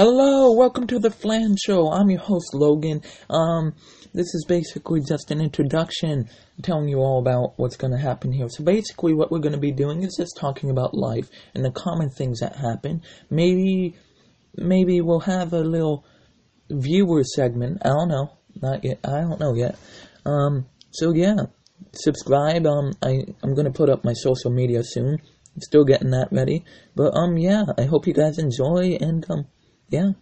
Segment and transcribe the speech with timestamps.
[0.00, 1.90] Hello, welcome to the Flan Show.
[1.90, 3.02] I'm your host Logan.
[3.28, 3.74] Um,
[4.14, 6.28] this is basically just an introduction,
[6.62, 8.46] telling you all about what's going to happen here.
[8.48, 11.72] So basically, what we're going to be doing is just talking about life and the
[11.72, 13.02] common things that happen.
[13.28, 13.96] Maybe,
[14.54, 16.04] maybe we'll have a little
[16.70, 17.78] viewer segment.
[17.84, 19.00] I don't know, not yet.
[19.02, 19.76] I don't know yet.
[20.24, 21.46] Um, so yeah,
[21.92, 22.68] subscribe.
[22.68, 25.18] Um, I I'm to put up my social media soon.
[25.56, 27.64] I'm still getting that ready, but um, yeah.
[27.76, 29.48] I hope you guys enjoy and um.
[29.90, 30.12] Yeah.